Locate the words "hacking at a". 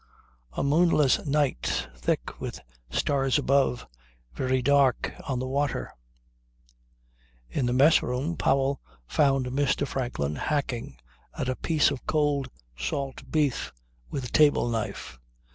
10.37-11.55